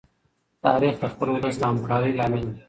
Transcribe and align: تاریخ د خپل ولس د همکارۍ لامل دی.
تاریخ 0.65 0.95
د 1.01 1.05
خپل 1.13 1.27
ولس 1.31 1.55
د 1.59 1.63
همکارۍ 1.69 2.11
لامل 2.19 2.41
دی. 2.47 2.55